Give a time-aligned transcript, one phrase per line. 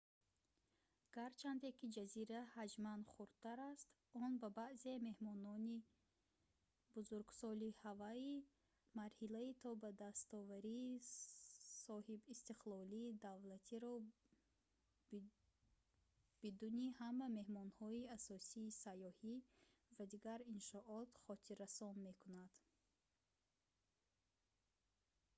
[1.15, 3.87] гарчанде ки ҷазира ҳаҷман хурдтар аст
[4.23, 5.77] он ба баъзе меҳмонони
[6.93, 8.33] бузургсоли ҳавайӣ
[8.99, 11.03] марҳилаи то ба дастоварии
[11.87, 13.93] соҳибистиқлолии давлатиро
[16.43, 19.35] бидуни ҳама меҳмонхонаҳои асосии сайёҳӣ
[19.95, 22.51] ва дигар иншоот хотиррасон мекунад